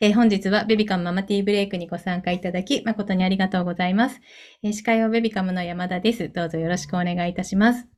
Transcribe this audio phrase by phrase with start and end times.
[0.00, 4.20] えー本日はベビカムママティーブレイクにご参加いただき、誠にありがとうございます。
[4.62, 6.28] えー司会はベビカムの山田です。
[6.28, 7.88] どうぞよろしくお願いいたします。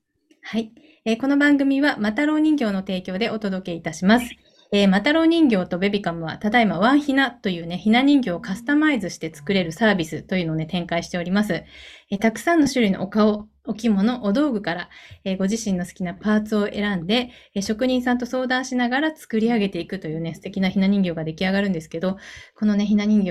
[0.40, 0.72] はい。
[1.04, 4.30] えーこの番組は、マタロウ人形の提供でお届けいたします。
[4.72, 11.52] えーマタロウ人形とベビカムは、ただいまワンヒナというね、ヒナ人形をカスタマイズして作れるサービスというのをね、展開しております。
[11.52, 14.88] えーたくさんの種類のお顔、お着物、お道具から、
[15.24, 22.16] えーご自身の好きなパーツを選んで、えー職人さんと相談しながら作り上げていくというね、素敵なひな人形が出来上がるんですけど、
[22.56, 23.30] このね、ひな人形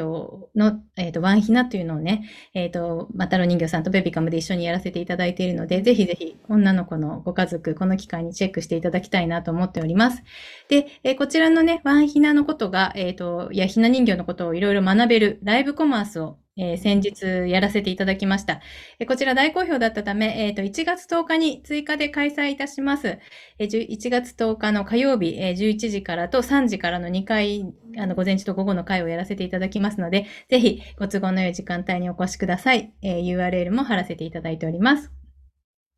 [0.56, 10.24] の、えっ、と、ワンひなというのをね、えっ、と、マタロ人形さんとベビカムで一緒にやらせていただいているので、ぜひぜひ、女の子のご家族、この機会にチェックしていただきたいなと思っております。
[10.70, 18.62] で、えこちらのね、ワンひなのことが、えっ、と、いや、ひな人形のことをいろいろ学べるライブコマースを、えー先日やらせていただきました。
[19.00, 23.18] えーこちら大好評だったため、えっ、と、1月10日に追加で開催いたします。
[23.60, 27.66] えー10 1月10日の火曜日、えー11時からと3時からの2回、
[27.98, 32.94] あの、午前中と午後の回をやらせていただきますので、ぜひご都合の良い時間帯にお越しください。
[33.02, 35.12] えー URL も貼らせていただいております。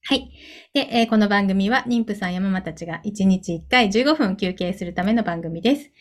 [0.04, 0.32] はい。
[0.74, 5.92] で、えーこの番組は妊婦さんやママたちが1日1回15分休憩するための番組です。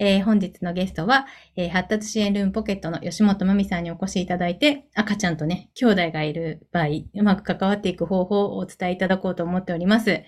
[0.00, 10.22] えー本日のゲストは、えー発達支援ルームポケットの吉本まみさんにお越しいただいて、赤ちゃんとね、兄弟がいる場合、うまく関わっていく方法をお伝えいただこうと思っております。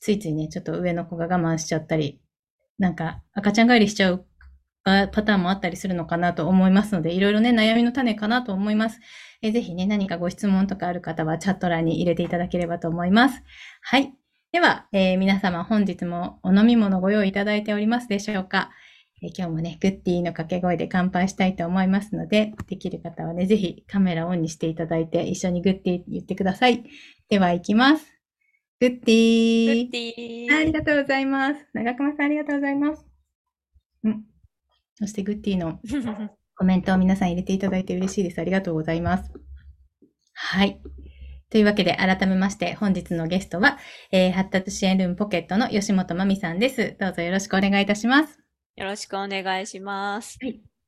[0.00, 2.20] ついついね、ちょっと上の子が我慢しちゃったり、
[2.78, 4.26] なんか赤ちゃん帰りしちゃう
[4.84, 9.00] パターンもあったりするのかなと思いますので、いろいろね、悩みの種かなと思います。
[9.42, 13.42] えーぜひね、何かご質問とかある方はチャット欄に入れていただければと思います。
[13.80, 14.12] はい。
[14.52, 18.70] では、えー皆様本日もお飲み物ご用意いただいておりますでしょうか、
[19.22, 26.84] えー今日もね、グッディの掛け声で乾杯したいと思いますので、できる方はね、ぜひカメラオンにしていただいて、一緒にグッディ言ってください。
[27.28, 28.06] では、行きます。
[28.78, 31.66] グッデグィッディありがとうございます。
[31.72, 33.06] 長熊さんありがとうございます。
[34.04, 34.24] うん。
[34.96, 35.80] そしてグッディの
[36.54, 38.38] コメントを皆さん入れていただいて嬉しいです。
[38.38, 39.32] ありがとうございます。
[40.34, 40.78] はい。
[41.48, 43.78] というわけで、改めまして、本日のゲストは、
[44.12, 46.96] えー発達支援ルームポケットの吉本まみさんです。
[47.00, 48.45] どうぞよろしくお願いいたします。
[48.76, 50.38] よろしくお願いします。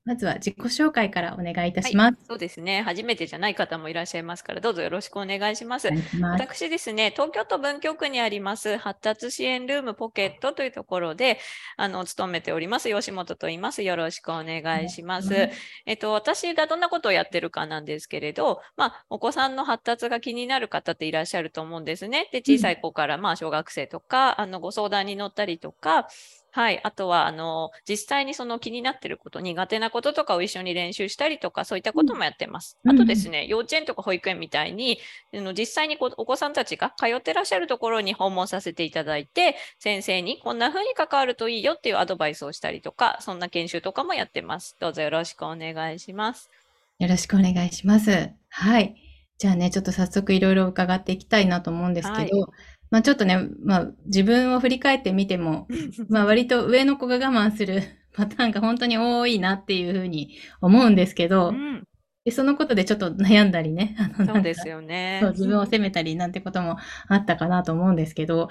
[0.08, 2.18] まずは自己紹介からお願いいたします。
[2.26, 2.80] そうですね。
[2.80, 6.44] 初めてじゃない方もいらっしゃいますから、どうぞよろしくお願いしますます。
[6.44, 11.38] 私ですね、東京都文京区にあります発達支援ルームポケットというところで、
[11.76, 13.82] あの、勤めております、吉本と言います。
[13.82, 15.50] よろしくお願いします。
[15.84, 22.30] えっと、私がどんなことをやってるかなんですけれど、まあ、お子さんの発達が気になる方っていらっしゃると思うんですね。
[22.32, 26.08] で、小さい子から、まあ、小学生とか、あの、ご相談に乗ったりとか、
[26.58, 26.80] はい。
[26.82, 32.76] あとは、あの、実際にその気になってること、苦手なこととかを一緒に練習したりとか、そういったこともやってます。
[32.84, 34.98] うんあとですね、幼稚園とか保育園みたいに、
[35.32, 44.74] あの実際にこうお子さんたちが通ってらっしゃるところに訪問させていただいて、先生にこんな風に関わるといいよっていうアドバイスをしたりとか、そんな研修とかもやってます。
[44.80, 46.50] どうぞよろしくお願いします。
[46.98, 48.30] よろしくお願いします。
[48.48, 48.96] はい。
[49.38, 52.48] じゃあね、ちょっと早速いろいろ伺っていきたいなと思うんですけど、
[52.90, 55.66] まあちょっとね、まあ自分を振り返ってみても、
[56.08, 57.82] まあ割と上の子が我慢する
[58.14, 61.84] パターンが本当に多いなっていうふうに思うんですけど、うん、
[62.24, 64.76] でそのことでちょっと悩んだりね、あのそうですよ。
[64.76, 65.20] よね。
[65.30, 66.76] 自分を責めたりなんてことも
[67.08, 68.48] あったかなと思うんですけど、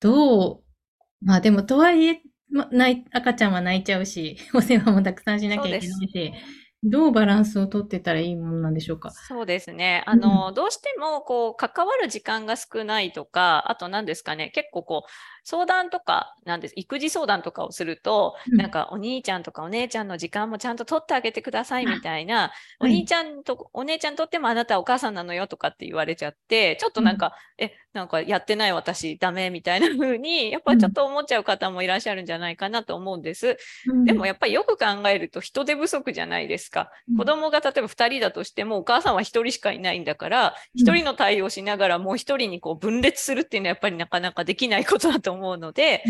[0.00, 0.62] どう、
[1.22, 6.32] まあでもとはいえ、ま、泣い赤ちゃんは泣いちゃうし、お世話もたくさんしなきゃいけないし、
[6.84, 9.16] どうバランスをとってたらいいものなんでしょうか？
[9.16, 10.02] そうですね。
[10.06, 15.10] あの、どうしても、こう、関わる時間が少ないとか、あと何ですかね、結構こう、
[15.44, 18.58] 相談とか、なんです、育児相談とかをすると、うん。
[18.58, 22.94] なんかお兄ちゃんとかお姉ちゃんの時間もちゃんと取ってあげてくださいみたいな、おはい。
[22.94, 33.56] 兄ちゃんとお姉ちゃんとってもあなたはお母さんなのよとかって言われちゃって、ちょっとなんか、え、なんかやってない私ダメみたいな風に、やっぱりちょっと思っちゃう方もいらっしゃるんじゃないかなと思うんです。
[33.86, 34.04] うん。
[34.04, 36.90] でもやっぱりよく考えると人手不足じゃないですか。
[37.08, 37.16] うん。
[37.16, 40.82] 子供が例えば2人だとしてもお母さんは1人しかいないんだから、うん。
[40.82, 46.02] 1人の対応しながらもう1人にこう分裂するっていうのはやっぱりなかなかできないことだと思うので、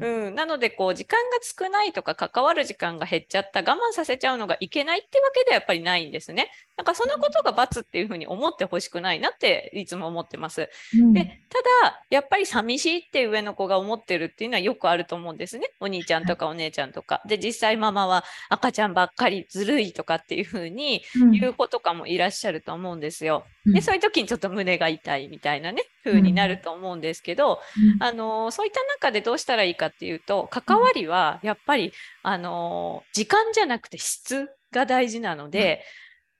[0.00, 6.50] うんうん、なのでこう時間が少ないとか関わる時間が減っちゃった我慢させちゃうのがいけないってわけではやっぱりないんですね。
[6.76, 10.68] なんかそのことが罰っていうふうに思ってほしくないなっていつも思ってます。
[10.98, 11.58] うんで、た
[11.88, 15.68] だ、やっぱり寂しいって上の子が思ってるっていうのはよくあると思うんですね。
[15.80, 17.22] お兄ちゃんとかお姉ちゃんとか。
[17.26, 23.44] で、実際ママは赤ちゃんばっかりずるいとかっていうふうにうん言う子とかもいらっしゃると思うんですよ。
[23.66, 35.84] うんで、そういう時にちょっと胸が痛いみたいなね、風になると思うんですけど、うんあのそういった中でどうしたらいいかっていうと、関わりはやっぱり、あの時間じゃなくて質が大事なので、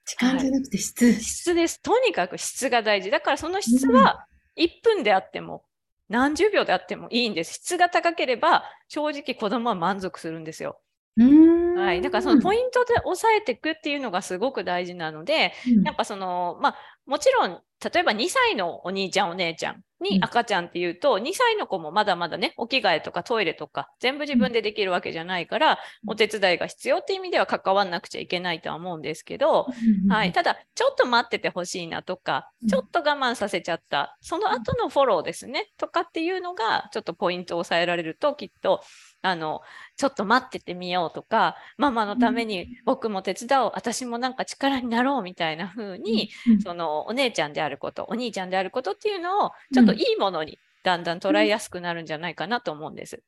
[0.05, 1.13] 時間じゃなくて質。
[1.13, 1.81] 質です。
[1.81, 3.09] とにかく質が大事。
[3.09, 4.25] だからその質は
[4.57, 5.63] 1分であっても、
[6.09, 7.53] 何十秒であってもいいんです。
[7.53, 10.79] 質が高ければ、正直子供は満足するんですよ。
[11.17, 11.62] うーん。
[11.75, 12.01] はい。
[12.01, 15.53] だからそのポイントで押さえていくっていうのがすごく大事なので、
[15.83, 16.75] やっぱその、まあ、
[17.05, 17.61] もちろん、
[17.93, 19.83] 例えば2歳のお兄ちゃんお姉ちゃん。
[20.03, 29.67] に赤ちゃんっていうと、うん、2歳の子もまだまだね、お着替えとかトイレとか全部自分でできるわけじゃないから、うん、お手伝いが必要っていう意味では関わんなくちゃいけないとは思うんですけど、
[30.03, 30.33] うん、はい。
[30.33, 38.83] ただ、ちょっと待っててほしいなとか、ちょっと我慢させちゃった、その後のフォローですね、とかっていうのが、ちょっとポイントを抑えられると、きっと、
[39.23, 39.61] あの、
[39.97, 46.29] ちょっと待っててみようとか、ママのために僕も手伝おう、私もなんか力になろうみたいな風に、
[46.59, 53.23] そのお姉ちゃんであること、お兄ちゃんであることっていうのを、ちょっといいものにだんだん捉えやすくなるんじゃないかなと思うんです。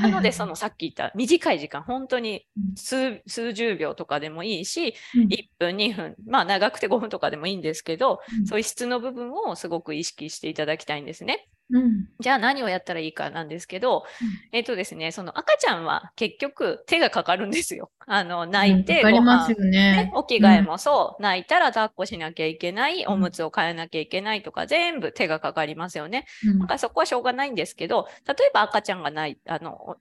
[0.00, 2.46] なので、そのさっき言った短い時間、本当に
[2.76, 11.46] 数数十秒とかでもいいし、うん、1分、2分、まあ長くて5分とかでもいいんですけど、うん、そういう質の部分をすごく意識していただきたいんですね。
[11.70, 17.90] うん、じゃあ何をやったらいいかなんですけど、うん、えっ、ー、とですね、その赤ちゃんは結局手がかかるんですよ。
[18.06, 26.26] あの、泣いてご飯、うん、ね、お着替えもそう、泣いたら抱っこしなきゃいけない、おむつを変えなきゃいけないとか、全部手がかかりますよね。
[26.60, 29.96] だからそこはしょうがないんですけど、例えば赤ちゃんがない、あの、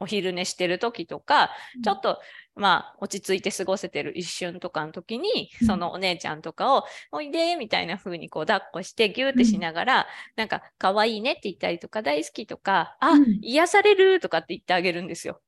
[0.00, 1.50] お昼寝してる時とか、
[1.84, 2.20] ちょっと、
[2.54, 10.06] まあ、落ち着いて過ごせてる一瞬とかの時に、そのお姉ちゃんとかを、おいでみたいな風にこう抱っこしてギューってしながら、
[10.36, 13.12] なんか、可愛いねって言ったりとか、大好きとか、あ、
[13.42, 15.40] 癒されるとかって言ってあげるんですよ。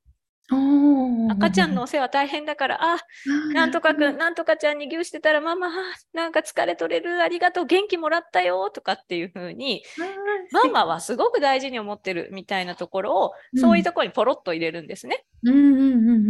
[1.27, 2.99] 赤ちゃんのお世話大変だから、あ、
[3.53, 5.69] なんとかくん、なんとかちゃんに牛してたら、ママ、
[6.15, 9.85] なんか疲れ取れる、ありがとう、元気もらったよ、とかっていう風に、
[10.51, 15.27] ママはすごく大事に思ってるみたいなところを、そういうところにポロッと入れるんですね。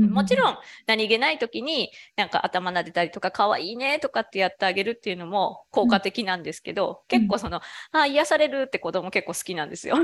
[0.09, 7.61] もちろん、何気ない時に、なんか頭撫でたりとか、可愛いね、とかってやってあげるっていうのも効果的なんですけど、結構その、
[7.93, 9.97] あ、癒されるって子供結構好きなんですよ。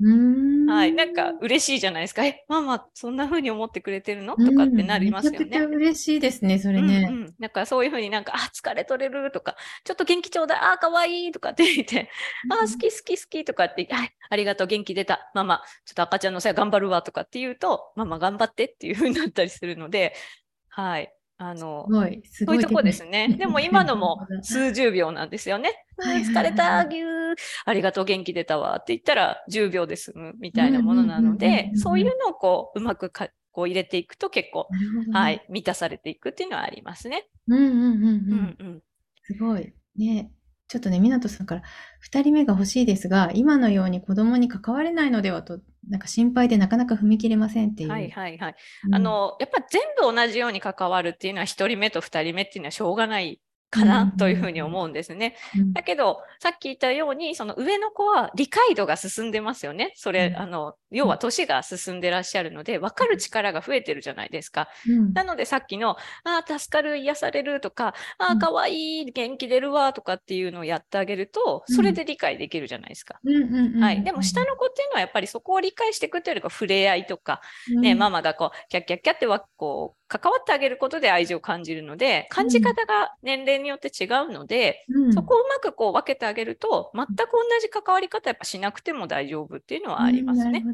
[0.00, 0.92] はい。
[0.92, 2.24] なんか嬉しいじゃないですか。
[2.24, 4.36] え、ママ、そんな風に思ってくれてるの？
[4.36, 5.38] とかってなりますよね。
[5.40, 7.08] めちゃくちゃ嬉しいですね、それね。
[7.10, 12.10] うん、うん、なんかそういう風になんか、あ、疲れ取れるとか、ちょっと元気ちょうだい、あ、かわいいとかって言って、
[12.48, 15.32] あ、好き好き好きとかって言って、はい、ありがとう、元気出た。
[15.34, 20.14] ママ、ちょっと赤ちゃんのせい頑張るわとかって言うと、ママ頑張ってっていう風になったりするので、
[20.68, 21.12] はい。
[21.38, 23.28] あの、そういうとこですね。
[23.38, 25.70] でも今のも 数十秒なんですよね。
[25.96, 34.68] はい、疲れた、ぎゅー、ありがとう、元気出たわって言ったら10秒で済むみたいなものなので、そういうのをこう、うまくかこう入れていくと結構、
[35.12, 37.28] はい、満たされていくっていうのはありますね。
[37.46, 38.04] うんうんうんうん。
[38.04, 38.82] うんうん、
[39.22, 39.72] すごい。
[39.96, 40.32] ね。
[40.68, 41.62] ちょっとね、湊さんから
[42.10, 47.88] 2人目が欲しいですが、今のように子供に関われないのではと、なんか心配でなかなか踏み切れませんっていう。
[47.88, 48.54] はいはいはい。
[48.86, 55.36] うん、あの、やっぱ全部同じように関わるっていうのは1人目と2人目っていうのはしょうがないかなというふうに思うんですね。
[55.74, 59.92] だけど、さっき言ったように、その上の子は理解度が進んでますよね。
[59.96, 64.68] それ、あの、要は年が進んでらっしゃるので、分かる力が増えてるじゃないですか。
[65.14, 73.20] なので、さっきの、ああ、助かる、癒されるとか、ああ、かわいい、元気出るわとかっていうのをやってあげると、それで理解できるじゃないですか。
[73.78, 74.02] はい。
[74.04, 77.40] でも、下の子っていうのはやっぱりそこを理解していくというよりか、触れ合いとか、
[77.80, 90.64] ね、ママがこう、キャッキャッキャっては、こう、関わってあげることで愛情を感じるので、感じ方が年齢によって違うので、うん、そこをうまくこう分けてあげると、全く同じ関わり方やっぱしなくても大丈夫っていうのはありますね。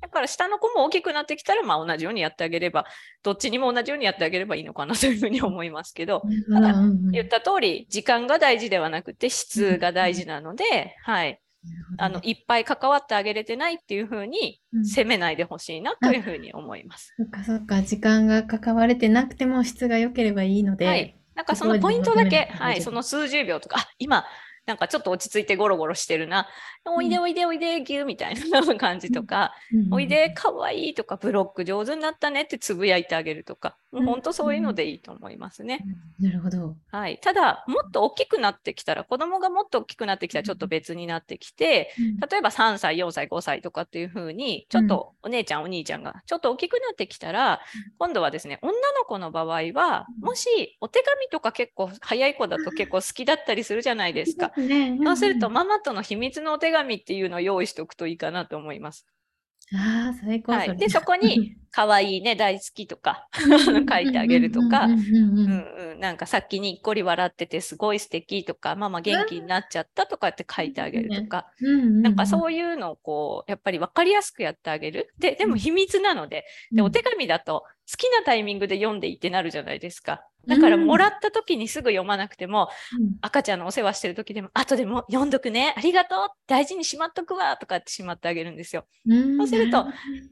[0.00, 2.86] だから下の子も大きくなってきたら、まあ同じようにやってあげれば、
[3.22, 6.74] どっちにも同じようにやってあげればいいのかなというふうに思いますけど、ただ
[7.12, 11.40] 言った通り、時間が大事ではなくて質が大事なので、はい。
[11.98, 17.14] あのいっぱい関わってあげれてないっていうふうに責めないでほしいなというふうに思います。
[17.16, 20.86] そっかそっか、時間が関われてなくても質が良ければいいので。
[20.86, 21.16] はい。
[21.34, 24.24] なんかそのポイントだけ、はい、その数十秒とか、あ、今、
[24.66, 26.48] なんかちょっと落ち着いてゴロゴロしてるな。
[26.84, 29.54] おいでおいでおいで、ぎゅーみたいな感じとか、
[29.92, 35.84] おいで、かわいいとか、ブロック上手になったねってつぶやいてあげるとか、もう本当そういうのでいいと思いますね。
[36.20, 36.76] なるほど。
[36.90, 37.18] はい。
[37.18, 41.94] ただ、もっと大きくなってきたら、子供がもっと大きくなってきたらちょっと別になってきて、
[42.30, 47.60] 例えば3歳、4歳、5歳とかっていう風に、ちょっとお姉ちゃん、お兄ちゃんがちょっと大きくなってきたら、
[47.98, 48.76] 今度はですね、女の
[49.06, 54.52] 子の場合は、もしお手紙とか結構早い子だと結構好きだったりするじゃないですか。
[55.04, 59.06] そうすると、ママとの秘密のお手紙っていうのを用意しておくといいかなと思います。
[59.74, 64.88] ああ、最高、はい、で、そこに、かわいいね、大好きとか書いてあげるとか、
[65.98, 75.12] なんかさっきにっこり笑っててすごい素敵とか、ママ元気になっちゃったとかって書いてあげるとか、なんかそういうのをこう、やっぱり分かりやすくやってあげる。
[75.18, 80.22] で、でも秘密なので、で、お手紙だと好きなタイミングで読んでいってなるじゃないですか。
[80.46, 88.86] だからもらった時にすぐ読まなくても、うん、赤ちゃんのお世話してる時でも、後でも読んどくね、ありがとう、大事にしまっとくわ、とかってしまってあげるんですよ。
[89.38, 89.86] そうすると、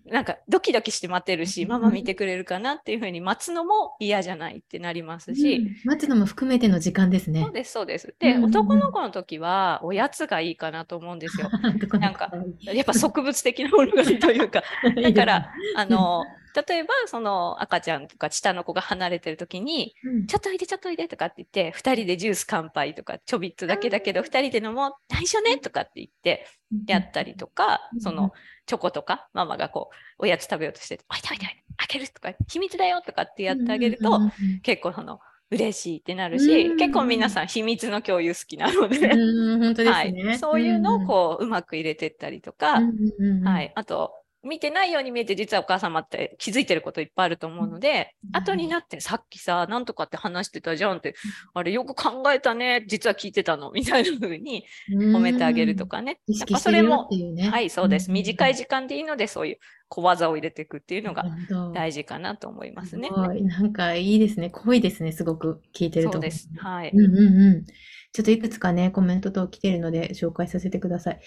[0.06, 5.76] なんかドキドキして待ってるし、ママ見てくれるかなっていうふうに待つのも嫌じゃないってなりますし、うん。
[5.84, 7.42] 待つのも含めての時間ですね。
[7.42, 7.52] そう。
[7.52, 8.14] です、そうです。
[8.18, 11.50] で、男の子の時はおやつがいいかなと思うんですよ。
[11.98, 12.30] なんか
[12.62, 14.62] やっぱ植物的なものがいいというか、
[15.02, 26.46] だから、あの、例えば、その赤ちゃんとか下の子が離れてる時に、うんちょっとおいで、ちょっとおいでとかって言って、二人でジュース乾杯とか、ちょびっとだけだけど、二人で飲もう、内緒ねとかって言って、
[26.86, 28.00] やったりとかう、ん。
[28.00, 28.32] その、
[28.66, 31.46] チョコとか、ママがこう、おやつ食べようとして、おいでおいで
[31.76, 34.20] 開けるとか、秘密だよとかってやってあげると、
[34.62, 35.20] 結構その、
[35.50, 40.34] 嬉しいってなるし、うん結構皆さん秘密の共有好きなので、うん、本当ですはね。
[40.34, 43.46] い、そういうのをこう、うまく入れてったりとか、うんうんうんうん。
[43.46, 43.72] はい。
[43.74, 51.14] あと、見てないように見えて、実はお母様って気づいてることいっぱいあると思うので、うん後になってさっきさ、なんとかって話してたじゃんって、
[51.54, 56.20] あれよく考えたね、実は聞いてたの、みたいな風に褒めてあげるとかね。
[56.26, 57.48] 意やっぱそれもね。
[57.48, 58.10] はい、そうです。
[58.10, 59.58] ん短い時間でいいので、そういう
[59.88, 61.24] 小技を入れていくっていうのが
[61.72, 63.14] 大事かなと思いますねす。
[63.14, 64.50] なんかいいですね。
[64.50, 65.12] 濃いですね。
[65.12, 66.14] すごく聞いてると。
[66.14, 66.48] そうです。
[66.58, 66.90] はい。
[66.92, 67.64] うんうんうん。
[68.12, 71.20] ちょっといくつかね、コメント等来てるので紹介させてください。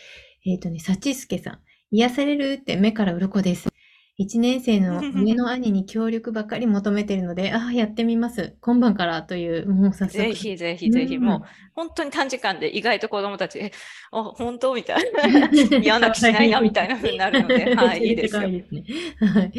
[0.45, 1.59] えっ、とね、さちすけさん。
[1.91, 3.70] 癒されるって目から鱗です。
[4.20, 8.58] 1年生の 上の兄に協力ばかり求めてるので、ああ、やってみます。
[8.62, 10.17] 今晩からという、もう早速。
[10.17, 11.41] ぜひぜひぜひ、うんもう
[11.75, 13.72] 本当に短時間で意外と子供たち、え、
[14.12, 14.74] あ、本当？
[14.74, 15.50] みたいな。
[15.79, 18.84] 嫌な気しないなみたいな風になるのではいいいですよ可愛いですね。
[19.20, 19.51] はい。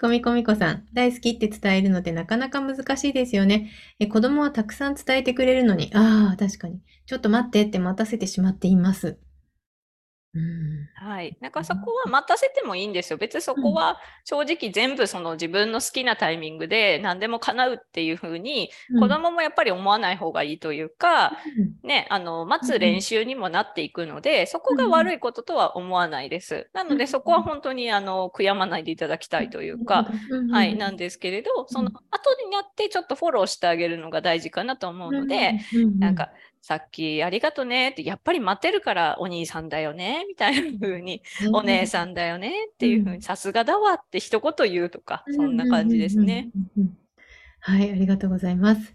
[0.00, 3.72] コミコミコさん、大好きって伝えるのってなかなか難しいですよね。
[3.98, 6.78] え子供はたくさん伝えてくれるのに、ああ、確かに。
[7.06, 9.18] ちょっと待ってって待たせてしまっています。
[10.34, 10.88] うん。
[10.94, 11.36] はい。
[11.40, 13.18] なんかそこは待たせてもいいんですよ。
[13.18, 21.32] 別にそこは正直全部その自分の好きなタイミングで何でも叶うっていう風に子供もやっぱり思わない方がいいというか、
[21.84, 26.68] ね、あの、待つ練習にもなっていくので、そこが悪いこととは思わないです。
[26.72, 30.08] なのでそこは本当にあの、悔やまないでいただきたいというか、
[30.50, 35.60] はい、なんですけれど、その後になってちょっとフォローしてあげるのが大事かなと思うので、、
[35.98, 36.30] なんか、
[36.64, 41.20] さっきありがとねって、やっぱり待ってるからお兄さんだよね、みたいな風に、
[41.52, 46.50] お姉さんだよねっていう風に、さすがだわって一言言うとか、そんな感じですね。
[46.54, 46.98] うんうんうんうん。
[47.60, 48.94] はい、ありがとうございます。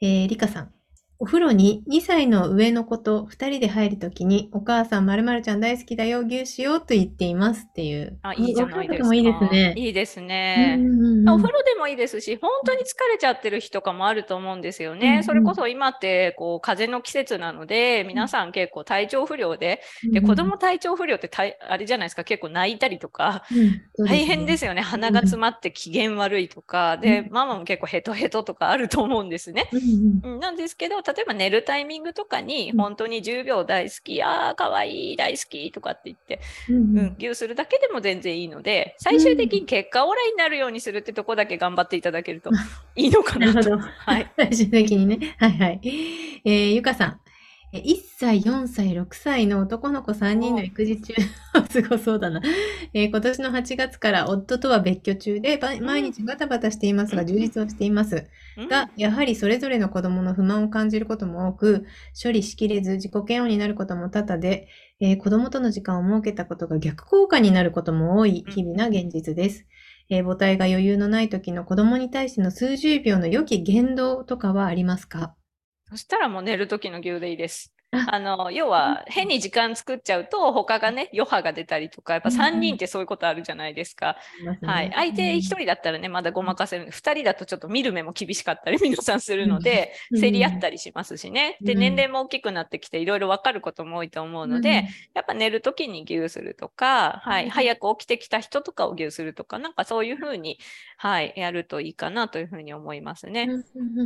[0.00, 0.72] えー、りかさん。
[1.20, 8.16] お風呂に2歳の上の子と2人で入るときに、お母さん、まるまるちゃん大好きだよ、牛しようと言っていますっていう。
[8.22, 9.14] あ、いいじゃないですか。
[9.14, 9.74] いいですね。
[9.76, 10.78] いいですね。
[11.26, 15.08] お風呂でもいいですし、本当に疲れちゃってる日とかもあると思うんですよね。
[15.08, 19.82] うんうんそれこそ今ってこう風邪の季節なので、皆さん結構体調不良で、
[20.12, 23.42] で子供体調不良ってたいあれじゃないですか、結構泣いたりとか、
[23.98, 24.80] うん大変ですよね。
[24.80, 29.68] 鼻が詰まって機嫌悪いとか、で、ママも結構ヘトヘトとかあると思うんですね。
[29.72, 29.78] うん
[30.22, 42.50] うんうんなんですけど、例えば寝るタイミングとかに、うん本当に10秒大好き、ああ、かわいい、大好きとかって言って、うんうんうするだけでも全然いいので、最終的に結果オーライになるようにするってとこだけ頑張っていただけると
[42.94, 43.54] いいのかなと。
[43.54, 43.88] なるほど。
[43.98, 44.30] はい。
[44.36, 45.36] 最終的にね。
[45.38, 45.80] はいはい。
[46.44, 47.20] えー、ゆかさん。
[47.72, 51.12] え1歳、4歳、6歳の男の子3人の育児中、
[51.70, 52.40] すごそうだな。
[52.94, 58.26] えー今年の8月から夫とは別居中で、ば毎日バタバタしていますが、充実をしています。
[58.56, 61.84] うんが、やはりそれぞれの子供の不満を感じることも多く、
[62.22, 64.66] 処理しきれず自己嫌悪になることも多々で、
[65.00, 69.66] えー子供との時間を設けたことが逆効果になることも多い日々な現実です。
[70.08, 75.34] えー母体が余裕のない時の子供に対しての数十秒の良き言動とかはありますか？
[75.90, 77.74] そしたらもう寝る時の牛でいいです。
[77.90, 84.16] ああの、要は変に時間作っちゃうと他がね、余波が出たりとか、やっぱ3人ってそういうことあるじゃないですか。
[84.62, 84.90] はい。
[84.94, 86.90] 相手1人だったらね、まだごまかせる。
[86.90, 90.20] 2人だとちょっと見る目も厳しかったり皆さんするので、うん。
[90.20, 91.56] 競り合ったりしますしね。
[91.62, 91.78] で、うん。
[91.78, 100.58] 年齢も大きくなってきていろいろわかることも多いと思うので、やっぱ寝るときに牛するとか、はい、うん早く起きてきた人とかを牛するとか、なんかそういうふうに、
[100.98, 103.48] はい、やるといいかなというふうに思いますね。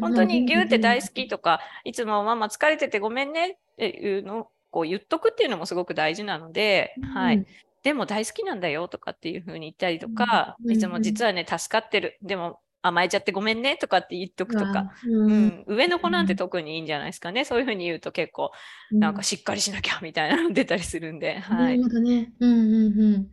[0.00, 7.46] 本当に牛って大好きとか、いつもママ疲れててごめんねっていうのをこう言っとくっていうのもすごく大事なので、はい。
[7.82, 12.18] でも大好きなんだよとかっていうふうに言ったりとか、うんいつも実はね、助かってる。
[12.22, 14.92] でも甘えちゃってごめんねとかって言っとくとか。
[15.06, 17.44] う、うんん、上の子なんて特にいいんじゃないですかね。
[17.44, 18.50] そういうふうに言うと結構、
[18.90, 21.82] なんかしっかりしなきゃみたいなの出たりするんで、はないる。
[21.84, 22.32] ほどね。
[22.40, 23.30] うんうんうん。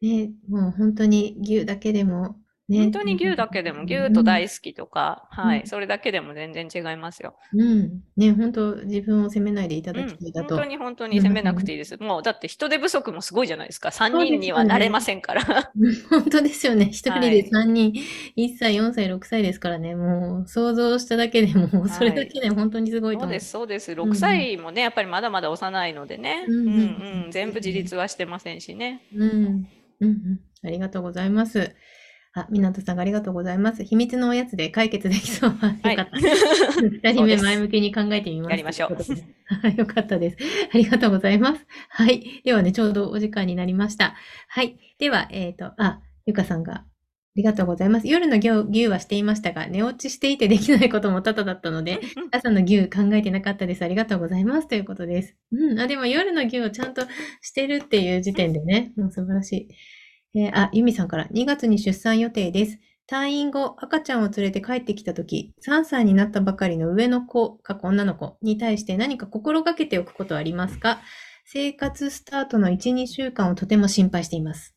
[0.00, 2.36] ね、もう本当に牛だけでも、
[2.68, 2.78] ね。
[2.80, 7.36] 本当に牛だけでも、牛と大好きとか、はい、それだけでも全然違いますよ。
[7.52, 8.02] うん。
[8.16, 10.56] ね、本当自分を責めないでいたうんだきたいだと。
[10.56, 11.96] 本当に本当に責めなくていいです。
[11.98, 13.90] もうだって人手不足もすごいじゃないですか。
[13.90, 15.72] 3人にはなれませんから。
[16.10, 16.86] 本当ですよね。
[16.86, 17.92] 一人はいで3人、
[18.36, 19.94] 1歳、4歳、6歳ですからね。
[19.94, 23.28] もう想像しただけでもうそれだけで本当にすごいと思う。
[23.28, 23.92] そうです、そうです。
[23.92, 26.44] 6歳もね、やっぱりまだまだ幼いのでね。
[26.48, 27.30] ううんんうんうん。
[27.30, 29.02] 全部自立はしてませんしね。
[29.14, 29.30] うん。
[30.00, 30.40] うんうん。
[30.62, 31.74] ありがとうございます。
[32.36, 33.82] あ、湊さんがありがとうございます。
[33.82, 35.56] 秘密のおやつで解決できそう。
[35.58, 36.18] あはいよかった。
[36.18, 38.50] 二人目前向きに考えてみます。
[38.50, 40.36] やりましょうよかったです。
[40.70, 41.66] ありがとうございます。
[41.88, 42.42] はい。
[42.44, 44.14] ではね、ちょうどお時間になりました。
[44.48, 44.78] はい。
[44.98, 46.84] では、えっ、と、あ、ゆかさんが、あ
[47.36, 48.08] りがとうございます。
[48.08, 52.00] 夜の牛牛はしていましたが、寝落ちしていてできないことも多々だったので、
[52.32, 53.82] 朝の牛考えてなかったです。
[53.82, 54.68] ありがとうございます。
[54.68, 55.36] ということです。
[55.52, 55.80] うん。
[55.80, 57.02] あ、でも夜の牛をちゃんと
[57.40, 59.68] してるっていう時点でね、もう素晴らしい。
[60.36, 62.78] えーあ、ゆみさんから、2月に出産予定です。
[63.10, 71.00] 退院後、赤ちゃんを連れて帰ってきたとき、3歳になったばかりの上の子、かっこ女の子に対して何か心がけておくことはありますか？
[71.46, 74.75] 生活スタートの1、2週間をとても心配しています。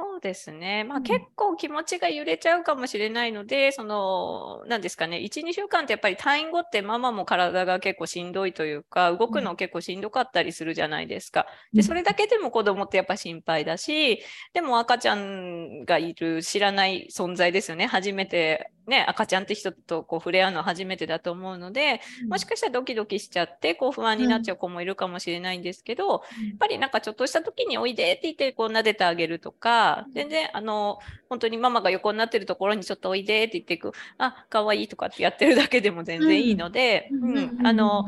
[0.00, 0.84] そうですね。
[0.84, 11.46] まあ、うん結構気持ちが揺れちゃうかもしれないので、その、なんですかね、1、2週間ってやっぱり退院後ってママも体が結構しんどいというか、動くの結構しんどかったりするじゃないですか。
[11.74, 17.86] で、それだけでも子供ってやっぱ心配だし、でも赤ちゃんがいる知らない存在ですよね。
[17.86, 26.20] 初めて、ね、赤ちゃんって人とこう触れ合うのは初めてだと思うので、もしかしたらドキドキしちゃって、こう不安になっちゃう子もいるかもしれないんですけど、やっ
[26.58, 38.06] ぱりなんかちょっとした時においでって言ってこう撫でてあげるとか、全然あの、本当にママが横になってるところにちょっとおいでって言ってく、あ、かわいいとかってやってるだけでも全然いいので、うん、あの、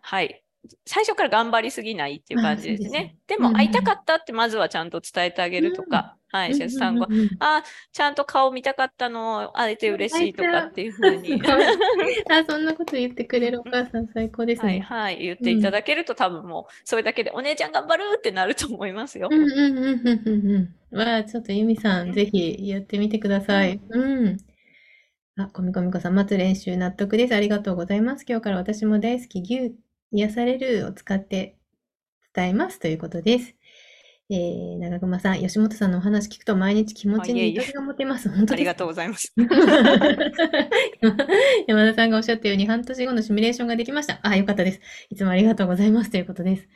[0.00, 0.42] はい。
[0.84, 2.90] 最初から頑張りすぎないっていう感じですね。
[2.90, 3.16] ね。
[3.26, 11.40] でも会いたかったってまずはちゃんと伝えてあげるとか、はい、出産後、うんうんうんあ、ちゃんと顔見たかったの、会えて嬉しいとかっていうふうに。
[12.30, 14.80] あ、そんなこと言ってくれるお母さん最高ですはいね。
[14.80, 19.28] はい、言っていただけると、多分もう、それだけでお姉ちゃん頑張るってなると思いますよ。
[19.30, 20.98] うんうんうんうんうんうん。
[20.98, 23.80] わあ、ちょっとユミさん、ぜひやってみてください。
[23.88, 24.36] うん。
[25.36, 27.34] あ、コミコミコさん、待つ練習納得です。
[27.34, 28.24] ありがとうございます。
[28.28, 29.74] 今日から私も大好き牛、
[30.12, 31.56] 癒されるを使って
[32.34, 33.54] 伝えますということです。
[34.30, 38.28] えー、長熊さん、吉本さんのお話聞くと毎日気持ちにゆとりが持てます。
[38.28, 39.32] 本当ありがとうございます。
[41.66, 44.20] 山田さんがおっしゃったように半年後のシミュレーションができました。
[44.22, 44.80] あ、よかったです。
[45.08, 46.62] いつもありがとうございますということです。
[46.62, 46.68] よ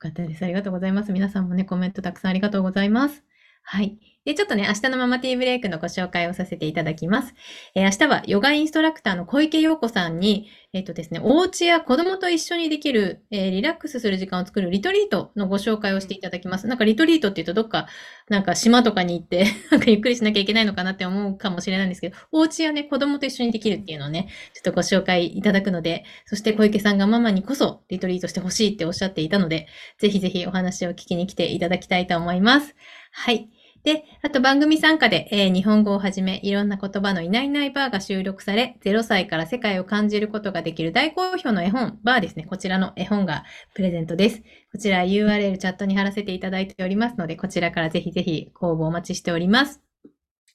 [0.00, 0.44] かったです。
[0.44, 1.12] ありがとうございます。
[1.12, 3.22] 皆さんもね、コメントたくさんありがとうございます。
[3.62, 4.15] はい。
[4.26, 7.32] で、ちょっとね、明日のママティーブレイクのご紹介をさせていただきます。
[7.76, 16.66] えー明日はヨガインストラクターの小池陽子さんに、えっ、とですね、お家や子供と一緒にできる、えーリラックスする時間を作るリトリートのご紹介をしていただきます。
[16.66, 17.86] なんかリトリートって言うとどっか、
[18.28, 32.74] なんか島とかに行って、 なんかゆっくりしなきゃいけないのかなって思うかもしれないんですけど、お家やね、子供と一緒にできるっていうのをね、ちょっとご紹介いただくので、そして小池さんがママにこそリトリートしてほしいっておっしゃっていたので、ぜひぜひお話を聞きに来ていただきたいと思います。
[33.12, 33.48] はい。
[33.86, 42.44] で、あと番組参加で、えー日本語をはじめいろんな言葉のいないいないバーが収録され、0歳から世界を感じることができる大好評の絵本、バーですね。
[42.46, 43.44] こちらの絵本が
[43.74, 44.42] プレゼントです。
[44.72, 49.80] こちら URL チャットに貼らせていただいておりますので、こちらからぜひぜひ公募お待ちしております。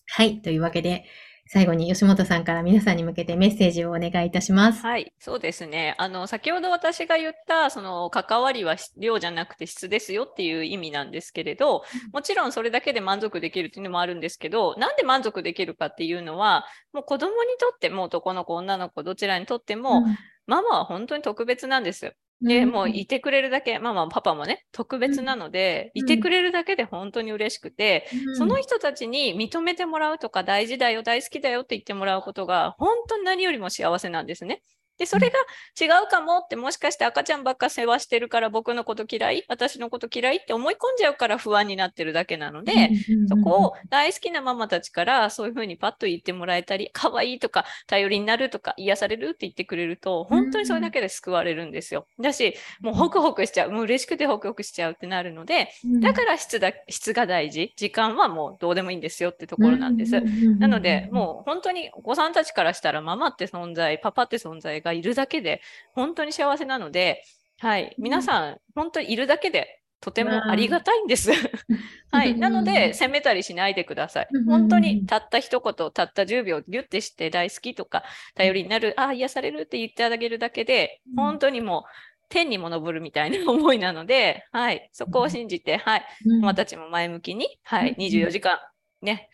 [0.07, 0.41] はい。
[0.41, 1.05] というわけで、
[1.53, 4.81] 最後に吉本さんから皆さんに向けてメッセージをお願いいたします。
[4.83, 5.95] はい、そうですね。
[5.97, 11.83] あの、先ほど私が言った、その、関わりは量じゃなくて質ですよっていう意味なんですけれど、
[12.13, 20.03] もちろんそれだけで満足できるっていうのもあるんですけど、なんで満足できるかっていうのは、もう子供にとっても男の子、女の子、どちらにとっても、
[20.47, 22.13] ママは本当に特別なんですよ。
[22.41, 26.03] で、もういてくれるだけ、ママもパパもね、特別なので、うん。
[26.03, 28.35] いてくれるだけで本当に嬉しくて、うん。
[28.35, 34.61] その人たちに認めてもらうとか大事だよ、大好きだよって言ってもらうことが本当に何よりも幸せなんですね。
[35.01, 35.39] で、それが
[35.81, 42.91] 違うかもって、もしかして赤ちゃんばっか世話してるから僕のこと嫌い、私のこと嫌いって思い込んじゃうから不安になってるだけなので、
[43.27, 52.05] そこを大好きなママたちからそういうふうにパッと言ってもらえたり、可愛いとか、頼りになるとか、癒されるって言ってくれると、本当にそれだけで救われるんですよ。
[52.19, 60.21] だし、もうホクホクしちゃう、もう嬉しくてホクホクしちゃうってなるので、だから質だ質が大事、時間はもうどうでもいいんですよってところなんです。
[60.59, 65.61] なので、もう本当にお子さんたちからしたらママって存在、パパって存在がいるだけで
[65.93, 67.23] 本当に幸せなので、
[67.59, 71.29] はい、皆さん本当にいるだけでとてもありがたいんです。
[72.11, 74.27] はい、なので、責めたりしないでください。
[74.31, 74.45] うん。
[74.45, 81.23] 本当にたった一言、たった10秒ギュッてして大好きとか、頼りになる、ああ、癒されるって言ってあげるだけで、うん。
[81.23, 81.83] 本当にもう
[82.29, 87.95] 天にも昇るみたいな思いなので、はい、そこを信じて、はい、ママたちも前向きに、はい、うん。
[87.97, 88.59] 24時間、
[89.03, 89.29] ね、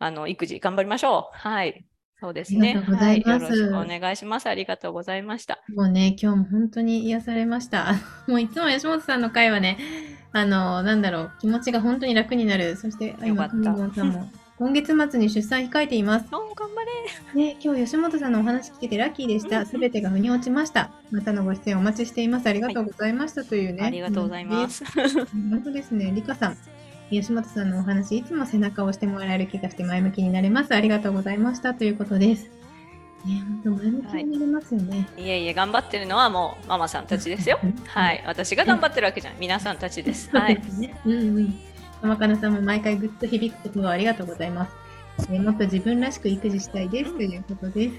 [0.00, 1.38] あの、育児頑張りましょう。
[1.38, 1.84] はい。
[2.20, 2.70] そうですね。
[2.70, 3.38] ありがとうございますはい。
[3.38, 4.46] よろしくお願いします。
[4.48, 5.60] ありがとうございました。
[5.74, 7.94] もうね、今日も本当に癒されました。
[8.26, 9.78] もういつも吉本さんの回はね、
[10.32, 12.76] あの、なんだろう、気持ちが本当に楽になる。
[12.76, 13.74] そして、あよかった
[14.58, 16.26] 今、月末に出産控えています。
[16.32, 16.84] 頑張
[17.36, 17.44] れ。
[17.44, 19.64] ね、今日吉本さんのお話聞けてラッキーでした。
[19.64, 20.90] すべてが腑に落ちました。
[21.12, 22.48] またのご出演お待ちしています。
[22.48, 23.84] ありがとうございましたというね。
[23.84, 24.84] ありがとうございます。
[25.50, 26.10] 本当ですね。
[26.12, 26.56] リカさん。
[27.10, 30.74] 吉本さんのお話、いつも背中を押してもらえる気がして前向きになれます。
[30.74, 31.74] ありがとうございました。
[31.74, 32.50] ということです。
[33.24, 35.08] ね、本当前向きになれますよね。
[35.16, 37.58] いえいえ、頑張ってるのはもうママさんたちですよ。
[37.88, 38.22] はい。
[38.26, 39.40] 私が頑張ってるわけじゃない。
[39.40, 40.28] 皆さんたちです。
[40.36, 40.60] はい。
[40.78, 41.00] ね。
[41.04, 41.54] うんうん。
[42.02, 44.68] 玉かなさんも毎回ぐっと響く言葉をありがとうございま
[45.18, 45.30] す。
[45.30, 47.94] ねもっと自分らしく育児したいですということです。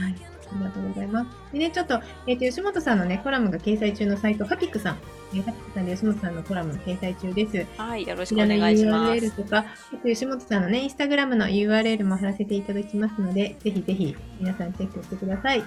[0.00, 0.31] はい。
[0.54, 1.52] ありがとうございます。
[1.52, 4.98] でね、ちょっと、えっ、と、吉本さんのね、コラムが掲載中のサイト、ハピックさん。
[5.34, 7.66] えーハピックさんで吉本さんのコラム掲載中です。
[7.78, 8.06] はい。
[8.06, 9.36] よろしくお願いしま URL す。
[9.36, 15.64] とか、あと吉本さんのね、インスタグラムの URL も貼らせていただきますので、ぜひぜひ皆さんチェックしてください。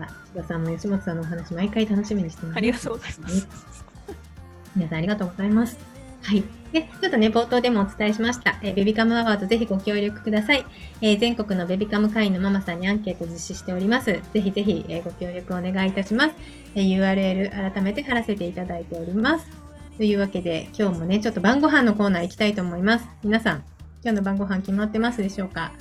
[0.00, 2.56] あ、千葉さんも吉本さんのお話、毎回楽しみにしてます。
[2.56, 3.48] ありがとうございます。
[4.74, 5.95] 皆さんありがとうございます。
[6.26, 6.42] はい。
[6.72, 8.58] で、ちょっとね、冒頭でもお伝えしました。
[8.60, 10.66] えーベビカムアワードぜひご協力ください。
[11.00, 14.06] えー全国のベビカム会員のママさんにアンケート実施しております。
[14.06, 16.34] ぜひぜひ、えーご協力お願いいたします。
[16.74, 19.46] えー URL 改めて貼らせていただいております。
[19.96, 23.06] というわけで、今日もね、ちょっと晩ご飯のコーナー行きたいと思います。
[23.22, 23.64] 皆さん、
[24.02, 25.72] 今日の晩ご飯決まってますでしょうか、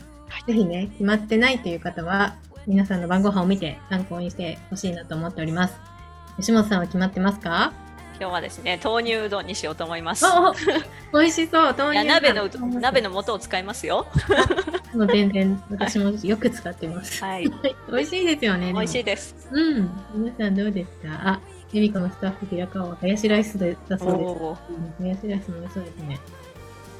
[0.45, 2.35] ぜひね、決まってないという方は、
[2.67, 5.75] 皆さんの晩ご飯を見て参考にしてほしいなと思っております。
[6.37, 7.73] 吉本さんは決まってますか？
[8.17, 10.25] 今日はですね、豆乳うどんにしようと思います。
[11.11, 11.75] 美味しそう。
[11.77, 12.49] 豆乳鍋の
[12.79, 14.07] 鍋の素を使いますよ。
[14.93, 17.23] も う全然私も よく使ってます。
[17.23, 17.51] はい。
[17.91, 18.71] 美味しいですよね。
[18.71, 19.03] 美味しいい。
[19.03, 19.49] です。
[19.51, 19.89] うん。
[20.13, 21.41] 皆さんどうですかあ、
[21.73, 25.03] エミカのスタッフ平川はハヤシライスでだそうです。
[25.03, 26.19] ハヤシライスも美味しそうですね。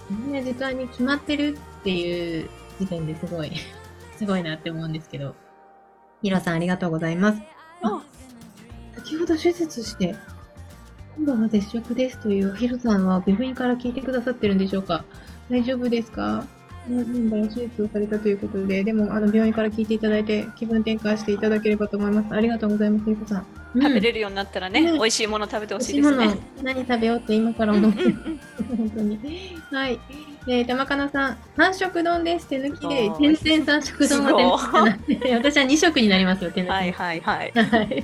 [0.10, 2.50] みんな時間に決まってるっていう
[2.80, 3.52] 時点ですごい、
[4.18, 5.34] すごいなって思うんですけど。
[6.22, 7.42] ヒロさんありがとうございます。
[7.84, 8.02] あ
[8.96, 10.16] 先ほど手術して、
[11.18, 15.04] 今度は絶食ですというヒロさんは病院から聞いてくださってるんでしょうか？
[15.50, 16.46] 大丈夫ですか？
[16.90, 22.32] なんだろう、手術をされたということで、でも、あの、病院から聞いていただいて、気分転換していただければと思います。
[22.36, 23.46] ありがとうございます、ヒロさん。
[23.74, 28.16] 食べるれるようになったらね、うん美味しいもの食べてほしいですね。、何食べようって今から思ってる。
[28.78, 29.20] 本当に。
[29.72, 30.00] はい。
[30.48, 32.48] えー、玉かなさん、三色丼です。
[32.48, 36.70] 手抜きで、おー天々三色丼は手抜きじゃなくて、 私は二色になりますよ、手抜き。
[36.70, 37.52] はいはいはい。
[37.52, 38.04] はい。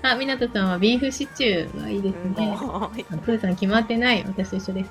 [0.00, 2.56] あ、みなとさんはビーフシチューはいいですね。
[3.26, 4.24] プーさん決まってない。
[4.26, 4.90] 私と一緒です。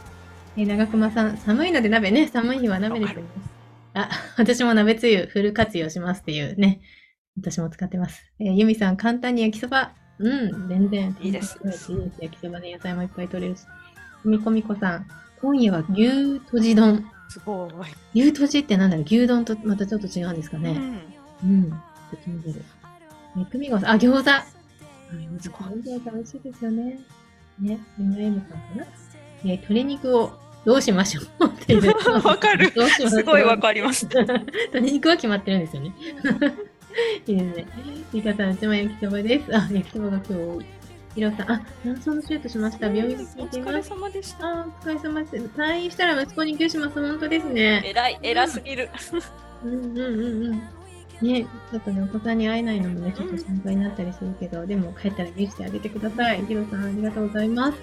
[0.55, 2.27] えー、長熊さん、寒いので鍋ね。
[2.27, 3.23] 寒い日は鍋ですね。
[3.95, 6.79] あ、私も鍋つゆフル活用しますっていうね。
[7.37, 8.23] 私も使ってます。
[8.39, 9.93] えー、ゆみさん、簡単に焼きそば。
[10.19, 11.17] うん、全然。
[11.21, 11.91] いいですいいです。
[12.19, 13.63] 焼きそばで野菜もいっぱい取れるし。
[14.23, 15.07] みこみこさん、
[15.43, 17.05] 今夜は牛とじ丼。
[17.27, 17.67] すご
[18.13, 18.19] い。
[18.21, 19.05] 牛とじってなんだろう？
[19.05, 20.71] 牛丼とまたちょっと違うんですかね。
[20.71, 21.01] うん
[21.43, 21.69] うん。
[21.69, 21.79] ちょっ
[22.11, 22.65] と気になる。
[23.41, 24.31] え、くみごさん、あ、餃子。
[24.31, 24.45] あ、
[25.11, 26.99] 餃子美味しいですよね。
[27.59, 28.85] ね、MM さんかな。
[29.43, 30.31] え、鶏肉を
[30.65, 31.93] どうしましょうっていう。
[32.25, 34.07] わかるどうしましょうすごいわかります。
[34.71, 35.93] 鶏肉は決まってるんですよね。
[37.27, 37.65] いいですね。
[38.13, 39.55] リカさん、一枚焼きそばです。
[39.55, 40.65] あ、焼きそばが今日多い。
[41.15, 42.87] ヒロさん、あ、卵巣の手術しました。
[42.87, 43.89] 病院で聞いていお疲れます。
[43.89, 44.47] 様でした。
[44.47, 45.35] あ、お疲れ様です。
[45.55, 46.93] 退院したら息子に牛します。
[46.95, 47.83] 本当ですね。
[47.85, 48.89] 偉い、偉すぎる。
[49.63, 50.61] うんうんうんうん。
[51.21, 56.43] ね、ちょっとね、お子さんに会えないのもね、ちょっと心配になったりするけど、でも帰ったら見せてあげてください。
[56.45, 57.77] ヒロさん、ありがとうございます。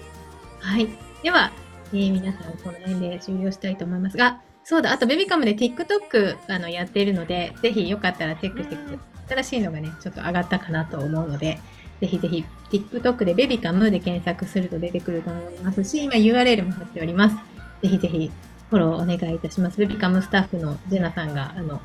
[0.59, 0.89] はい。
[1.23, 1.51] では、
[1.93, 8.99] えー皆さん、この辺で終了したいと思いますが、そうだ、あと、ベビカムで TikTok あのやっているので、ぜひよかったらチェックしてください。
[9.41, 11.57] 新しいのがね、ちょっと上がったかなと思うので、
[12.01, 17.35] ぜひぜひ、TikTok でベビカムで検索すると出てくると思いますし、今 URL も貼っております。
[17.83, 18.31] ぜひぜひ、
[18.69, 19.77] フォローお願いいたします。
[19.77, 21.79] ベビカムスタッフのジェナさんが、あの、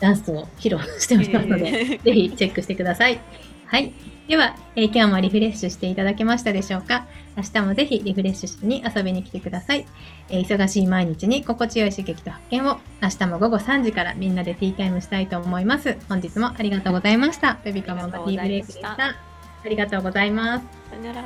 [0.00, 3.18] ダンスを披露しておりますので、えー ぜひチェックしてください。
[3.66, 3.92] はい。
[4.28, 7.06] では、えー今日もリフレッシュしていただけましたでしょうか？
[7.36, 9.86] 明日もぜひリフレッシュしに遊びに来てください。
[10.30, 15.96] えー忙しい毎日に心地よい刺激と発見を明日も午後3時からみんなでティータイムしたいと思います。
[16.08, 17.58] 本日もありがとうございました。
[17.64, 19.27] ベビカムバティーブレイクでした。
[19.64, 20.66] ありがとうございます。
[20.90, 21.22] さよなら。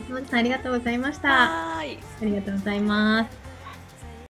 [0.00, 1.28] 松本さんありがとうございました。
[1.28, 1.98] あはーい。
[2.22, 3.39] りがとうございます。